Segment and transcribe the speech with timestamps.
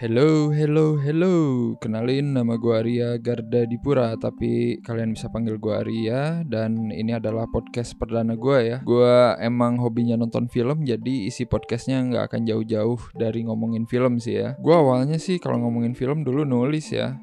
[0.00, 1.76] Hello, hello, hello.
[1.76, 7.44] Kenalin nama gue Arya Garda Dipura, tapi kalian bisa panggil gue Arya dan ini adalah
[7.52, 8.78] podcast perdana gue ya.
[8.80, 14.40] Gue emang hobinya nonton film, jadi isi podcastnya nggak akan jauh-jauh dari ngomongin film sih
[14.40, 14.56] ya.
[14.56, 17.20] Gue awalnya sih kalau ngomongin film dulu nulis ya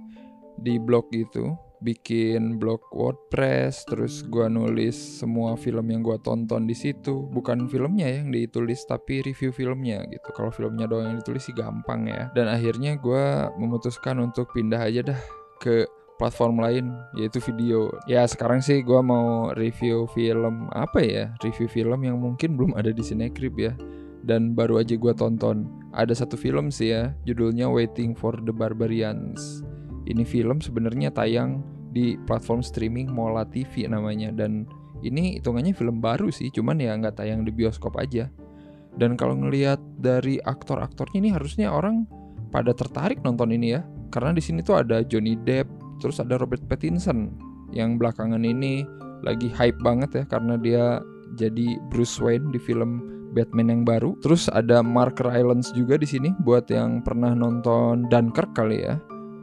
[0.61, 6.73] di blog gitu bikin blog WordPress, terus gua nulis semua film yang gua tonton di
[6.73, 7.29] situ.
[7.29, 10.29] Bukan filmnya yang ditulis, tapi review filmnya gitu.
[10.33, 12.29] Kalau filmnya doang yang ditulis sih gampang ya.
[12.33, 15.19] Dan akhirnya gua memutuskan untuk pindah aja dah
[15.61, 15.85] ke
[16.17, 17.93] platform lain yaitu video.
[18.09, 21.25] Ya sekarang sih gua mau review film apa ya?
[21.45, 23.73] Review film yang mungkin belum ada di Cinecrip ya.
[24.25, 25.69] Dan baru aja gua tonton.
[25.95, 29.66] Ada satu film sih ya, judulnya Waiting for the Barbarians
[30.07, 31.61] ini film sebenarnya tayang
[31.91, 34.67] di platform streaming Mola TV namanya dan
[35.05, 38.29] ini hitungannya film baru sih, cuman ya nggak tayang di bioskop aja.
[38.97, 42.09] Dan kalau ngelihat dari aktor-aktornya ini harusnya orang
[42.49, 45.69] pada tertarik nonton ini ya, karena di sini tuh ada Johnny Depp,
[46.01, 47.29] terus ada Robert Pattinson
[47.69, 48.87] yang belakangan ini
[49.21, 50.85] lagi hype banget ya karena dia
[51.37, 54.17] jadi Bruce Wayne di film Batman yang baru.
[54.25, 58.97] Terus ada Mark Rylance juga di sini buat yang pernah nonton Dunkirk kali ya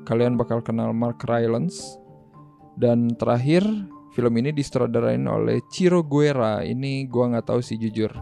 [0.05, 1.99] kalian bakal kenal Mark Rylance.
[2.77, 3.65] Dan terakhir,
[4.13, 6.63] film ini disutradarain oleh Ciro Guerra.
[6.63, 8.13] Ini gua nggak tahu sih jujur.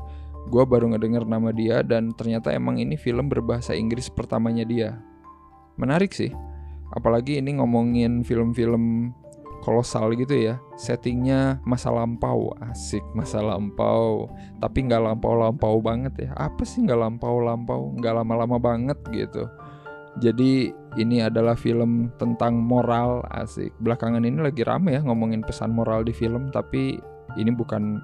[0.48, 4.98] Gua baru ngedenger nama dia dan ternyata emang ini film berbahasa Inggris pertamanya dia.
[5.78, 6.30] Menarik sih.
[6.92, 9.16] Apalagi ini ngomongin film-film
[9.62, 14.26] kolosal gitu ya settingnya masa lampau asik masa lampau
[14.58, 19.46] tapi nggak lampau-lampau banget ya apa sih nggak lampau-lampau nggak lama-lama banget gitu
[20.18, 23.72] jadi ini adalah film tentang moral asik.
[23.80, 27.00] Belakangan ini lagi rame ya ngomongin pesan moral di film, tapi
[27.40, 28.00] ini bukan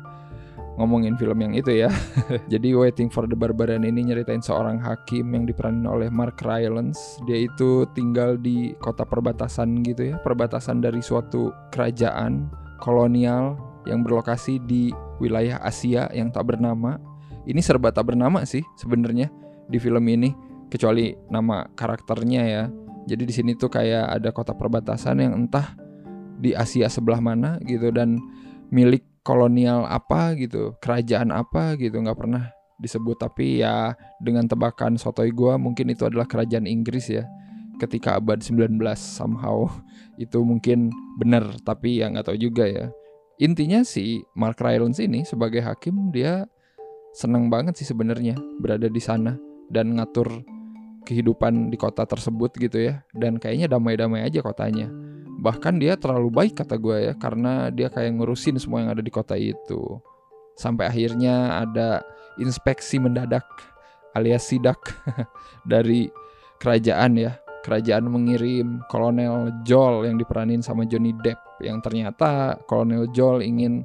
[0.78, 1.90] ngomongin film yang itu ya.
[2.52, 7.18] Jadi Waiting for the Barbarian ini nyeritain seorang hakim yang diperanin oleh Mark Rylance.
[7.26, 12.48] Dia itu tinggal di kota perbatasan gitu ya, perbatasan dari suatu kerajaan
[12.78, 13.58] kolonial
[13.90, 16.96] yang berlokasi di wilayah Asia yang tak bernama.
[17.44, 19.28] Ini serba tak bernama sih sebenarnya
[19.66, 20.30] di film ini
[20.70, 22.64] kecuali nama karakternya ya.
[23.08, 25.72] Jadi di sini tuh kayak ada kota perbatasan yang entah
[26.38, 28.20] di Asia sebelah mana gitu dan
[28.68, 33.16] milik kolonial apa gitu, kerajaan apa gitu nggak pernah disebut.
[33.16, 37.24] Tapi ya dengan tebakan sotoy gua mungkin itu adalah kerajaan Inggris ya.
[37.80, 39.64] Ketika abad 19 somehow
[40.22, 42.92] itu mungkin benar tapi ya nggak tahu juga ya.
[43.40, 46.44] Intinya si Mark Rylance ini sebagai hakim dia
[47.14, 49.38] senang banget sih sebenarnya berada di sana
[49.70, 50.42] dan ngatur
[51.08, 53.00] kehidupan di kota tersebut gitu ya.
[53.16, 54.92] Dan kayaknya damai-damai aja kotanya.
[55.40, 59.08] Bahkan dia terlalu baik kata gue ya karena dia kayak ngurusin semua yang ada di
[59.08, 59.96] kota itu.
[60.60, 62.04] Sampai akhirnya ada
[62.36, 63.48] inspeksi mendadak
[64.12, 64.78] alias sidak
[65.72, 66.12] dari
[66.60, 67.32] kerajaan ya.
[67.64, 73.82] Kerajaan mengirim kolonel Joel yang diperanin sama Johnny Depp yang ternyata kolonel Joel ingin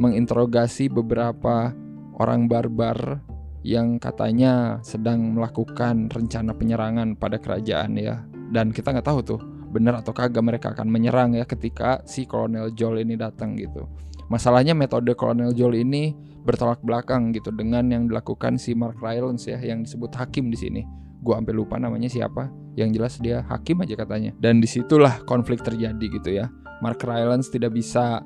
[0.00, 1.70] menginterogasi beberapa
[2.18, 3.22] orang barbar
[3.64, 8.20] yang katanya sedang melakukan rencana penyerangan pada kerajaan ya.
[8.52, 9.40] Dan kita nggak tahu tuh
[9.72, 13.88] benar atau kagak mereka akan menyerang ya ketika si Kolonel Joel ini datang gitu.
[14.28, 16.14] Masalahnya metode Kolonel Joel ini
[16.44, 20.82] bertolak belakang gitu dengan yang dilakukan si Mark Rylance ya yang disebut hakim di sini.
[21.24, 22.52] Gua sampai lupa namanya siapa.
[22.76, 24.36] Yang jelas dia hakim aja katanya.
[24.36, 26.52] Dan di situlah konflik terjadi gitu ya.
[26.84, 28.20] Mark Rylance tidak bisa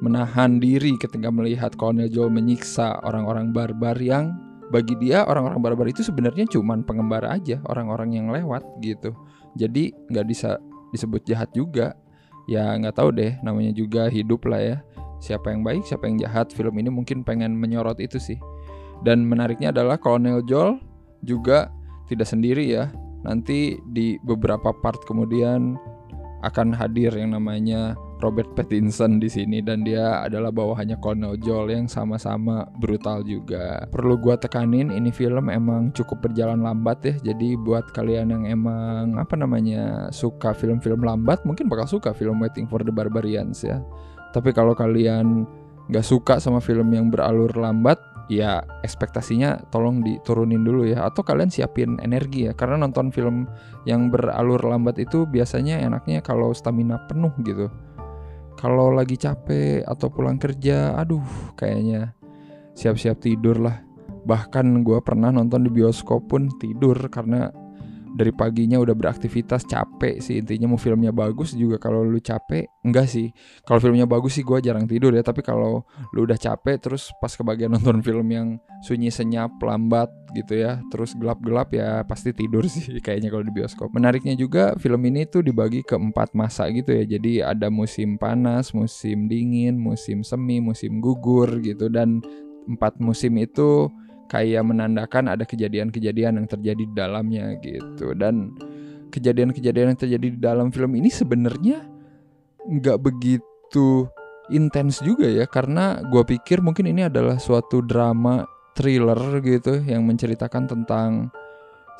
[0.00, 6.06] menahan diri ketika melihat Kolonel Joel menyiksa orang-orang barbar yang bagi dia orang-orang barbar itu
[6.06, 9.12] sebenarnya cuman pengembara aja orang-orang yang lewat gitu.
[9.58, 10.62] Jadi nggak bisa
[10.94, 11.98] disebut jahat juga.
[12.46, 14.76] Ya nggak tahu deh namanya juga hidup lah ya.
[15.20, 16.54] Siapa yang baik siapa yang jahat.
[16.54, 18.38] Film ini mungkin pengen menyorot itu sih.
[19.02, 20.78] Dan menariknya adalah Colonel Joel
[21.26, 21.68] juga
[22.06, 22.88] tidak sendiri ya.
[23.26, 25.76] Nanti di beberapa part kemudian
[26.40, 31.88] akan hadir yang namanya Robert Pattinson di sini dan dia adalah bawahannya Colonel Joel yang
[31.88, 33.88] sama-sama brutal juga.
[33.88, 37.14] Perlu gua tekanin ini film emang cukup berjalan lambat ya.
[37.32, 42.68] Jadi buat kalian yang emang apa namanya suka film-film lambat mungkin bakal suka film Waiting
[42.68, 43.80] for the Barbarians ya.
[44.30, 45.48] Tapi kalau kalian
[45.90, 47.98] nggak suka sama film yang beralur lambat
[48.30, 53.50] ya ekspektasinya tolong diturunin dulu ya atau kalian siapin energi ya karena nonton film
[53.90, 57.66] yang beralur lambat itu biasanya enaknya kalau stamina penuh gitu
[58.60, 61.24] kalau lagi capek atau pulang kerja aduh
[61.56, 62.12] kayaknya
[62.76, 63.80] siap-siap tidur lah.
[64.20, 67.48] Bahkan gue pernah nonton di bioskop pun tidur karena
[68.14, 70.42] dari paginya udah beraktivitas capek sih.
[70.42, 73.30] Intinya mau filmnya bagus juga kalau lu capek enggak sih.
[73.62, 75.22] Kalau filmnya bagus sih gue jarang tidur ya.
[75.22, 80.62] Tapi kalau lu udah capek terus pas kebagian nonton film yang sunyi senyap lambat gitu
[80.62, 83.90] ya terus gelap-gelap ya pasti tidur sih kayaknya kalau di bioskop.
[83.94, 87.04] Menariknya juga film ini tuh dibagi ke empat masa gitu ya.
[87.06, 91.86] Jadi ada musim panas musim dingin musim semi musim gugur gitu.
[91.86, 92.22] Dan
[92.70, 93.90] empat musim itu
[94.30, 98.14] kayak menandakan ada kejadian-kejadian yang terjadi di dalamnya gitu.
[98.14, 98.54] Dan
[99.10, 101.82] kejadian-kejadian yang terjadi di dalam film ini sebenarnya
[102.62, 104.06] nggak begitu
[104.54, 108.46] intens juga ya karena gue pikir mungkin ini adalah suatu drama
[108.78, 111.34] thriller gitu yang menceritakan tentang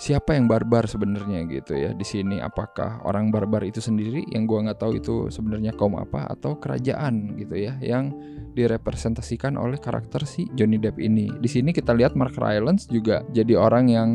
[0.00, 2.40] siapa yang barbar sebenarnya gitu ya di sini?
[2.40, 4.24] Apakah orang barbar itu sendiri?
[4.32, 8.16] Yang gue nggak tahu itu sebenarnya kaum apa atau kerajaan gitu ya yang
[8.56, 11.28] direpresentasikan oleh karakter si Johnny Depp ini.
[11.36, 14.10] Di sini kita lihat Mark Rylance juga jadi orang yang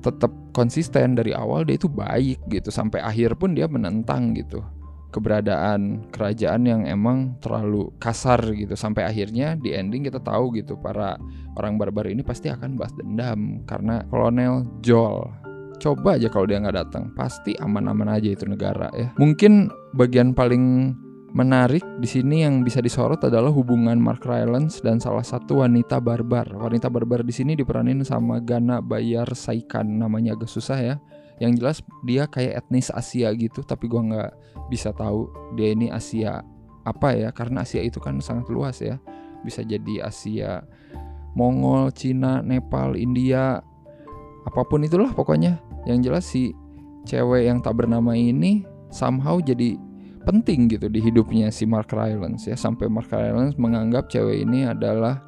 [0.00, 2.72] tetap konsisten dari awal dia itu baik gitu.
[2.72, 4.64] Sampai akhir pun dia menentang gitu
[5.14, 11.14] keberadaan kerajaan yang emang terlalu kasar gitu sampai akhirnya di ending kita tahu gitu para
[11.54, 15.30] orang barbar ini pasti akan balas dendam karena kolonel Joel
[15.78, 20.94] coba aja kalau dia nggak datang pasti aman-aman aja itu negara ya mungkin bagian paling
[21.34, 26.46] menarik di sini yang bisa disorot adalah hubungan Mark Rylance dan salah satu wanita barbar.
[26.46, 30.96] Wanita barbar di sini diperanin sama Gana Bayar Saikan, namanya agak susah ya.
[31.42, 34.30] Yang jelas dia kayak etnis Asia gitu, tapi gua nggak
[34.70, 35.28] bisa tahu
[35.58, 36.42] dia ini Asia
[36.84, 39.00] apa ya, karena Asia itu kan sangat luas ya.
[39.42, 40.64] Bisa jadi Asia
[41.34, 43.58] Mongol, Cina, Nepal, India,
[44.46, 45.58] apa pun itulah pokoknya.
[45.84, 46.54] Yang jelas si
[47.04, 49.76] cewek yang tak bernama ini somehow jadi
[50.24, 55.20] penting gitu di hidupnya si Mark Rylance ya sampai Mark Rylance menganggap cewek ini adalah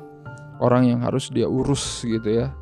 [0.65, 2.57] orang yang harus dia urus gitu ya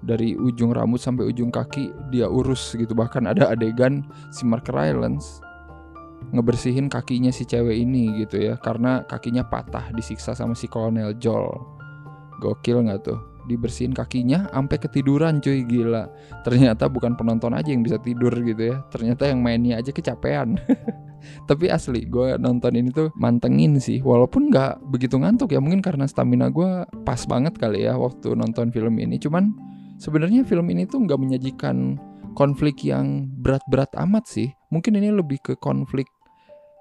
[0.00, 2.92] dari ujung rambut sampai ujung kaki dia urus gitu.
[2.96, 5.40] Bahkan ada adegan si Mark Rylance
[6.30, 11.58] ngebersihin kakinya si cewek ini gitu ya karena kakinya patah disiksa sama si Kolonel Joel.
[12.40, 13.20] Gokil nggak tuh?
[13.48, 16.08] Dibersihin kakinya sampai ketiduran cuy gila.
[16.46, 18.80] Ternyata bukan penonton aja yang bisa tidur gitu ya.
[18.88, 20.56] Ternyata yang mainnya aja kecapean.
[21.50, 24.00] Tapi asli gue nonton ini tuh mantengin sih.
[24.00, 28.72] Walaupun nggak begitu ngantuk ya mungkin karena stamina gue pas banget kali ya waktu nonton
[28.72, 29.20] film ini.
[29.20, 29.52] Cuman
[30.00, 32.00] sebenarnya film ini tuh nggak menyajikan
[32.32, 34.48] konflik yang berat-berat amat sih.
[34.72, 36.08] Mungkin ini lebih ke konflik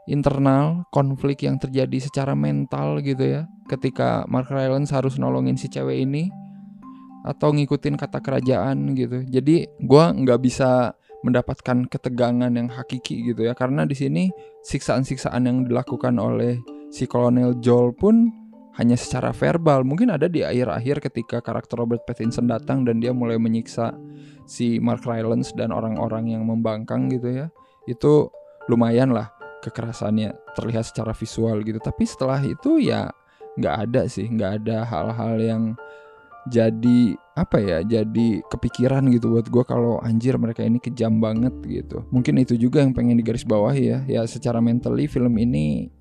[0.09, 3.41] internal konflik yang terjadi secara mental gitu ya.
[3.67, 6.31] Ketika Mark Rylance harus nolongin si cewek ini
[7.27, 9.27] atau ngikutin kata kerajaan gitu.
[9.27, 13.53] Jadi gue nggak bisa mendapatkan ketegangan yang hakiki gitu ya.
[13.53, 14.31] Karena di sini
[14.63, 16.57] siksaan-siksaan yang dilakukan oleh
[16.89, 18.38] si kolonel Joel pun
[18.79, 19.83] hanya secara verbal.
[19.83, 23.91] Mungkin ada di akhir-akhir ketika karakter Robert Pattinson datang dan dia mulai menyiksa
[24.47, 27.47] si Mark Rylance dan orang-orang yang membangkang gitu ya.
[27.83, 28.31] Itu
[28.71, 31.83] lumayan lah kekerasannya terlihat secara visual gitu.
[31.83, 33.11] Tapi setelah itu ya
[33.59, 35.63] nggak ada sih nggak ada hal-hal yang
[36.47, 42.07] jadi apa ya jadi kepikiran gitu buat gue kalau anjir mereka ini kejam banget gitu.
[42.15, 44.07] Mungkin itu juga yang pengen digaris bawah ya.
[44.07, 45.91] Ya secara mentally film ini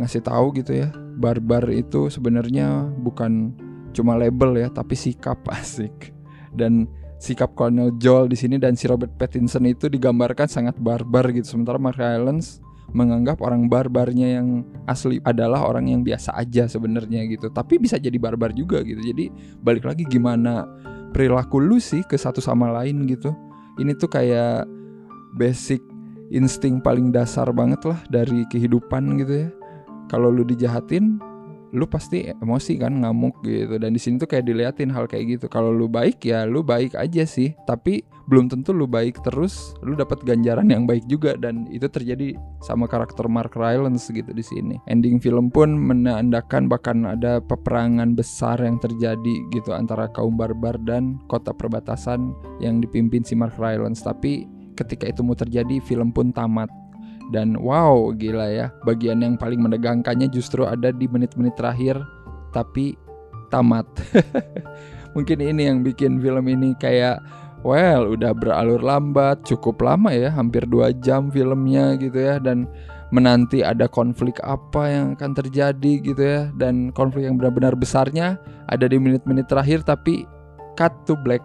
[0.00, 0.88] ngasih tahu gitu ya.
[1.20, 3.52] Barbar itu sebenarnya bukan
[3.92, 6.16] cuma label ya tapi sikap asik.
[6.50, 6.88] Dan
[7.20, 11.44] sikap Colonel Joel di sini dan si Robert Pattinson itu digambarkan sangat barbar gitu.
[11.44, 17.52] Sementara Mark Rylance menganggap orang barbarnya yang asli adalah orang yang biasa aja sebenarnya gitu.
[17.52, 18.98] Tapi bisa jadi barbar juga gitu.
[18.98, 19.30] Jadi
[19.62, 20.66] balik lagi gimana
[21.12, 23.30] perilaku lu sih ke satu sama lain gitu.
[23.78, 24.66] Ini tuh kayak
[25.38, 25.78] basic
[26.34, 29.50] insting paling dasar banget lah dari kehidupan gitu ya
[30.10, 31.22] kalau lu dijahatin
[31.70, 33.78] lu pasti emosi kan ngamuk gitu.
[33.78, 35.46] Dan di sini tuh kayak diliatin hal kayak gitu.
[35.46, 37.54] Kalau lu baik ya lu baik aja sih.
[37.66, 41.38] Tapi belum tentu lu baik terus lu dapat ganjaran yang baik juga.
[41.38, 44.76] Dan itu terjadi sama karakter Mark Rylance gitu di sini.
[44.90, 51.22] Ending film pun menandakan bahkan ada peperangan besar yang terjadi gitu antara kaum barbar dan
[51.30, 54.02] kota perbatasan yang dipimpin si Mark Rylance.
[54.02, 56.70] Tapi ketika itu mau terjadi film pun tamat
[57.30, 58.66] dan wow gila ya.
[58.82, 61.98] Bagian yang paling menegangkannya justru ada di menit-menit terakhir
[62.50, 62.98] tapi
[63.48, 63.86] tamat.
[65.14, 67.18] Mungkin ini yang bikin film ini kayak
[67.66, 72.38] well udah beralur lambat cukup lama ya hampir dua jam filmnya gitu ya.
[72.42, 72.66] Dan
[73.10, 76.50] menanti ada konflik apa yang akan terjadi gitu ya.
[76.54, 78.38] Dan konflik yang benar-benar besarnya
[78.70, 80.26] ada di menit-menit terakhir tapi
[80.78, 81.42] cut to black.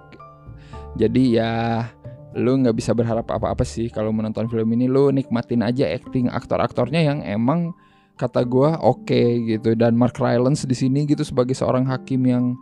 [0.96, 1.84] Jadi ya
[2.36, 4.92] lu nggak bisa berharap apa-apa sih kalau menonton film ini.
[4.92, 7.72] Lu nikmatin aja acting aktor-aktornya yang emang
[8.20, 9.74] kata gue oke okay, gitu.
[9.74, 12.56] Dan Mark Rylance di sini gitu sebagai seorang hakim yang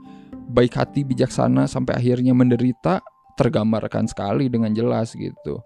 [0.53, 3.01] baik hati bijaksana sampai akhirnya menderita
[3.33, 5.57] tergambarkan sekali dengan jelas gitu.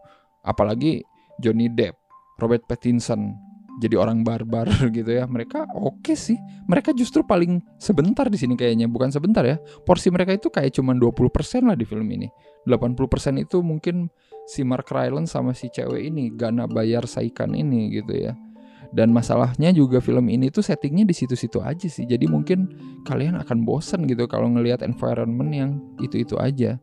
[0.47, 1.03] Apalagi
[1.43, 1.99] Johnny Depp,
[2.39, 3.35] Robert Pattinson,
[3.77, 4.67] jadi orang barbar
[4.97, 5.29] gitu ya.
[5.29, 6.37] Mereka oke okay sih.
[6.65, 8.89] Mereka justru paling sebentar di sini kayaknya.
[8.89, 9.61] Bukan sebentar ya.
[9.85, 12.27] Porsi mereka itu kayak cuma 20% lah di film ini.
[12.65, 14.09] 80% itu mungkin
[14.49, 18.33] si Mark Rylance sama si cewek ini Gana Bayar Saikan ini gitu ya.
[18.87, 22.07] Dan masalahnya juga film ini tuh settingnya di situ-situ aja sih.
[22.07, 22.71] Jadi mungkin
[23.03, 26.79] kalian akan bosen gitu kalau ngelihat environment yang itu-itu aja.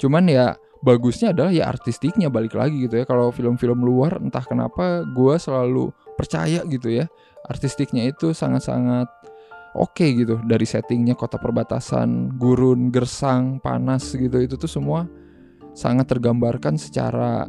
[0.00, 3.04] Cuman ya bagusnya adalah ya artistiknya balik lagi gitu ya.
[3.04, 7.08] Kalau film-film luar entah kenapa gue selalu percaya gitu ya
[7.48, 9.08] artistiknya itu sangat-sangat
[9.76, 10.40] oke okay gitu.
[10.44, 15.08] Dari settingnya kota perbatasan gurun gersang panas gitu itu tuh semua
[15.72, 17.48] sangat tergambarkan secara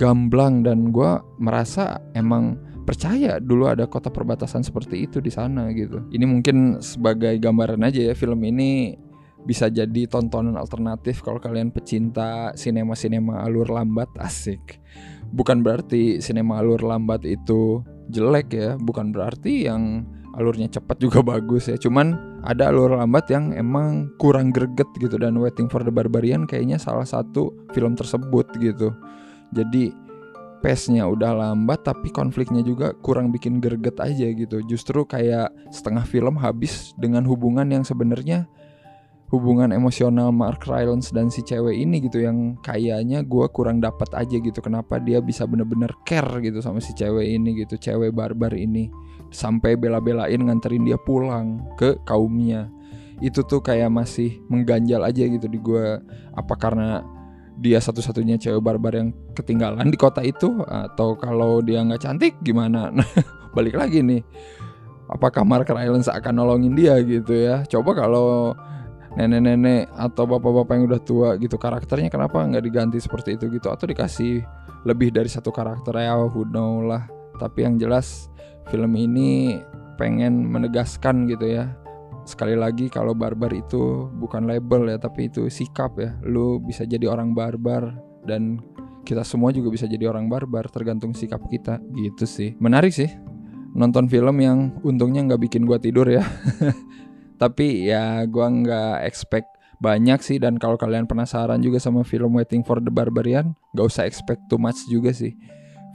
[0.00, 0.66] gamblang.
[0.66, 6.02] Dan gue merasa emang percaya dulu ada kota perbatasan seperti itu di sana gitu.
[6.10, 8.98] Ini mungkin sebagai gambaran aja ya film ini
[9.42, 14.78] bisa jadi tontonan alternatif kalau kalian pecinta sinema-sinema alur lambat asik.
[15.32, 17.82] Bukan berarti sinema alur lambat itu
[18.12, 20.06] jelek ya, bukan berarti yang
[20.38, 21.76] alurnya cepat juga bagus ya.
[21.76, 26.78] Cuman ada alur lambat yang emang kurang greget gitu dan Waiting for the Barbarian kayaknya
[26.78, 28.94] salah satu film tersebut gitu.
[29.52, 29.92] Jadi
[30.62, 34.62] pace-nya udah lambat tapi konfliknya juga kurang bikin greget aja gitu.
[34.64, 38.46] Justru kayak setengah film habis dengan hubungan yang sebenarnya
[39.32, 44.36] hubungan emosional Mark Rylance dan si cewek ini gitu yang kayaknya gue kurang dapat aja
[44.36, 44.60] gitu.
[44.60, 48.92] Kenapa dia bisa bener-bener care gitu sama si cewek ini gitu cewek barbar ini.
[49.32, 52.68] Sampai bela-belain nganterin dia pulang ke kaumnya.
[53.24, 55.96] Itu tuh kayak masih mengganjal aja gitu di gue
[56.36, 57.00] apa karena
[57.56, 60.60] dia satu-satunya cewek barbar yang ketinggalan di kota itu?
[60.68, 62.92] Atau kalau dia nggak cantik gimana?
[63.56, 64.20] Balik lagi nih.
[65.08, 67.64] Apakah Mark Rylance akan nolongin dia gitu ya?
[67.64, 68.52] Coba kalau
[69.16, 73.68] nenek-nenek atau bapak-bapak yang udah tua gitu karakternya kenapa nggak diganti seperti itu gitu?
[73.68, 74.42] Atau dikasih
[74.88, 77.06] lebih dari satu karakter ya who know lah.
[77.36, 78.28] Tapi yang jelas
[78.70, 79.60] film ini
[80.00, 81.72] pengen menegaskan gitu ya.
[82.22, 86.16] Sekali lagi kalau barbar itu bukan label ya tapi itu sikap ya.
[86.24, 87.92] Lu bisa jadi orang barbar
[88.24, 88.62] dan
[89.02, 91.82] kita semua juga bisa jadi orang barbar tergantung sikap kita.
[91.92, 92.54] Gitu sih.
[92.62, 93.10] Menarik sih
[93.72, 96.20] nonton film yang untungnya nggak bikin gua tidur ya
[97.42, 99.50] tapi ya gue nggak expect
[99.82, 100.38] banyak sih.
[100.38, 104.62] Dan kalau kalian penasaran juga sama film Waiting for the Barbarian gak usah expect too
[104.62, 105.34] much juga sih.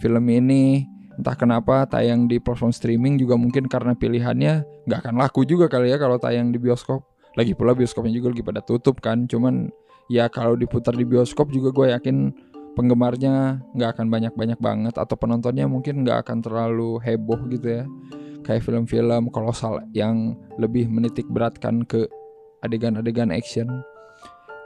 [0.03, 0.83] Film ini
[1.15, 5.89] entah kenapa tayang di platform streaming juga mungkin karena pilihannya nggak akan laku juga kali
[5.89, 7.07] ya kalau tayang di bioskop.
[7.39, 9.25] Lagi pula bioskopnya juga lagi pada tutup kan.
[9.25, 9.71] Cuman
[10.11, 12.35] ya kalau diputar di bioskop juga gue yakin
[12.77, 17.83] penggemarnya nggak akan banyak-banyak banget atau penontonnya mungkin nggak akan terlalu heboh gitu ya
[18.47, 22.07] kayak film-film kolosal yang lebih menitik beratkan ke
[22.63, 23.67] adegan-adegan action.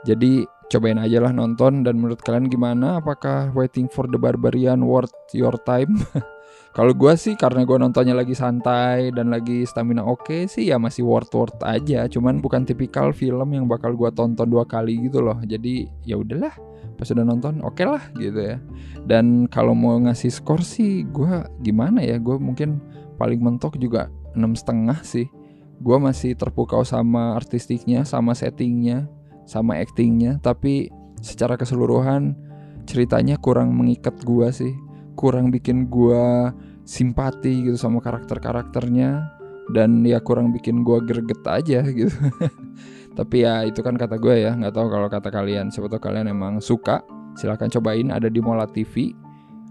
[0.06, 3.02] Jadi cobain aja lah nonton dan menurut kalian gimana?
[3.02, 6.00] Apakah Waiting for the Barbarian worth your time?
[6.72, 10.80] Kalau gue sih karena gue nontonnya lagi santai dan lagi stamina oke okay, sih ya
[10.80, 12.08] masih worth worth aja.
[12.08, 15.36] Cuman bukan tipikal film yang bakal gue tonton dua kali gitu loh.
[15.44, 16.56] Jadi ya udahlah
[16.96, 18.56] pas udah nonton oke okay lah gitu ya.
[19.04, 22.16] Dan kalau mau ngasih skor sih gue gimana ya?
[22.16, 22.80] Gue mungkin
[23.22, 25.30] paling mentok juga enam setengah sih.
[25.78, 29.06] Gue masih terpukau sama artistiknya sama settingnya
[29.46, 30.90] sama actingnya tapi
[31.22, 32.34] secara keseluruhan
[32.82, 34.74] ceritanya kurang mengikat gue sih.
[35.14, 36.50] Kurang bikin gue
[36.82, 39.38] simpati gitu sama karakter-karakternya
[39.70, 42.18] dan ya kurang bikin gue greget aja gitu.
[43.14, 45.70] Tapi ya itu kan kata gue ya nggak tahu kalau kata kalian.
[45.70, 47.06] Siapa tahu kalian emang suka
[47.38, 48.10] silahkan cobain.
[48.10, 49.14] Ada di Mola TV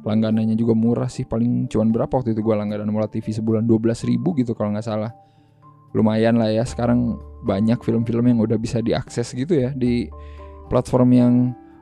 [0.01, 4.09] langganannya juga murah sih paling cuman berapa waktu itu gue langganan Mola TV sebulan 12
[4.09, 5.13] ribu gitu kalau nggak salah.
[5.91, 10.07] Lumayan lah ya sekarang banyak film-film yang udah bisa diakses gitu ya di
[10.71, 11.33] platform yang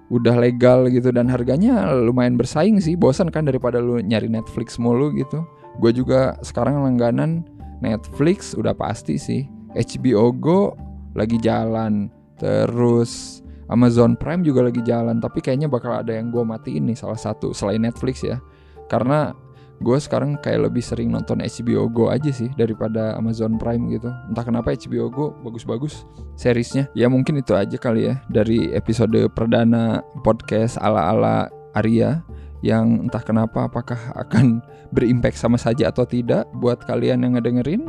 [0.10, 2.98] udah legal gitu dan harganya lumayan bersaing sih.
[2.98, 5.46] Bosan kan daripada lu nyari Netflix mulu gitu.
[5.78, 7.46] Gue juga sekarang langganan
[7.80, 9.46] Netflix udah pasti sih.
[9.78, 10.74] HBO Go
[11.14, 12.10] lagi jalan.
[12.42, 17.18] Terus Amazon Prime juga lagi jalan tapi kayaknya bakal ada yang gue matiin nih salah
[17.18, 18.42] satu selain Netflix ya.
[18.90, 19.32] Karena
[19.80, 24.12] gue sekarang kayak lebih sering nonton HBO Go aja sih daripada Amazon Prime gitu.
[24.28, 26.04] Entah kenapa HBO Go bagus-bagus
[26.36, 26.92] seriesnya.
[26.98, 31.48] Ya mungkin itu aja kali ya dari episode perdana podcast ala-ala
[31.78, 32.26] Arya
[32.60, 34.60] yang entah kenapa apakah akan
[34.96, 37.88] berimpact sama saja atau tidak buat kalian yang ngedengerin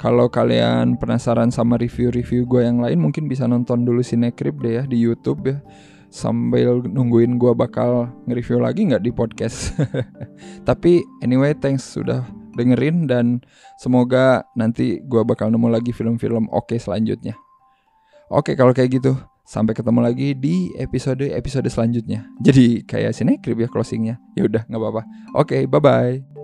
[0.00, 4.82] kalau kalian penasaran sama review-review gue yang lain mungkin bisa nonton dulu Cinecrip deh ya
[4.88, 5.60] di YouTube ya
[6.08, 9.76] sambil nungguin gue bakal nge-review lagi nggak di podcast.
[10.68, 12.26] Tapi anyway thanks sudah
[12.56, 13.44] dengerin dan
[13.78, 17.36] semoga nanti gue bakal nemu lagi film-film oke okay selanjutnya.
[18.32, 19.14] Oke kalau kayak gitu
[19.46, 22.26] sampai ketemu lagi di episode episode selanjutnya.
[22.42, 24.16] Jadi kayak Cinecrip ya closingnya.
[24.32, 25.02] Ya udah nggak apa-apa.
[25.36, 26.39] Oke bye bye.